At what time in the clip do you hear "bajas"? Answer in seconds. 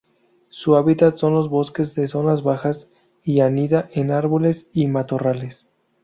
2.41-2.89